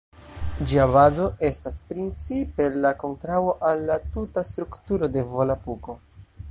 [0.69, 6.03] Ĝia bazo estas principe la kontraŭo al la tuta strukturo de Volapuko.